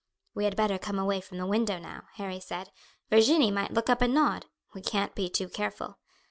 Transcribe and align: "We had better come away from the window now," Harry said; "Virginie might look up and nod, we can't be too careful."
"We 0.33 0.45
had 0.45 0.55
better 0.55 0.79
come 0.79 0.97
away 0.97 1.21
from 1.21 1.37
the 1.37 1.45
window 1.45 1.77
now," 1.77 2.05
Harry 2.15 2.39
said; 2.39 2.71
"Virginie 3.11 3.51
might 3.51 3.69
look 3.73 3.87
up 3.87 4.01
and 4.01 4.15
nod, 4.15 4.47
we 4.73 4.81
can't 4.81 5.13
be 5.13 5.29
too 5.29 5.47
careful." 5.47 5.99